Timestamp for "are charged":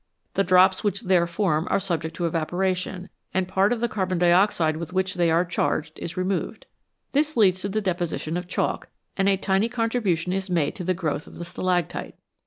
5.29-5.99